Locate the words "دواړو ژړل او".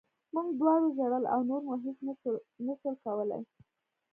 0.59-1.39